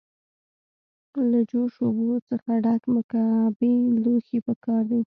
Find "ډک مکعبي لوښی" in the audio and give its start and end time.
2.63-4.39